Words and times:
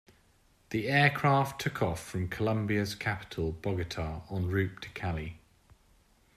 The 0.71 0.87
aircraft 0.87 1.61
took 1.61 1.83
off 1.83 2.03
from 2.03 2.21
the 2.23 2.35
Colombian 2.35 2.87
capital 2.97 3.53
Bogotá 3.53 4.23
en 4.33 4.47
route 4.47 4.81
to 4.81 4.89
Cali. 4.93 5.37